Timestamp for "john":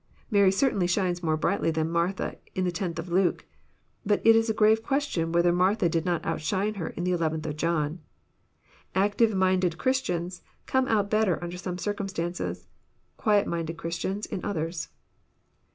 7.55-7.99